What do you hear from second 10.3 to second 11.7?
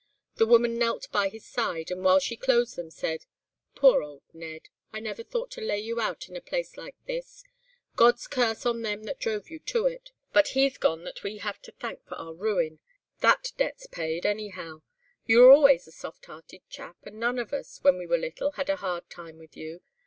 but he's gone that we have